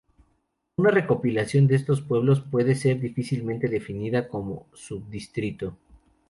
[0.77, 5.77] Una recopilación de estos pueblos puede ser difícilmente definida como subdistrito.